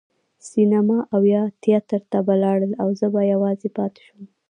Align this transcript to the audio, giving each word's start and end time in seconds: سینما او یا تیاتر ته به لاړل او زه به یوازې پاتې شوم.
سینما 0.49 0.97
او 1.13 1.21
یا 1.33 1.43
تیاتر 1.63 2.01
ته 2.11 2.17
به 2.25 2.33
لاړل 2.43 2.71
او 2.81 2.89
زه 2.99 3.07
به 3.13 3.21
یوازې 3.33 3.69
پاتې 3.77 4.01
شوم. 4.07 4.23